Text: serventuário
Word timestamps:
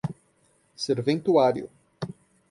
serventuário 0.75 1.69